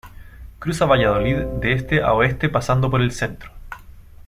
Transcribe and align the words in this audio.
Cruza 0.57 0.85
Valladolid 0.87 1.37
de 1.61 1.73
este 1.73 2.01
a 2.01 2.13
oeste 2.13 2.49
pasando 2.49 2.89
por 2.89 3.03
el 3.03 3.11
centro. 3.11 3.51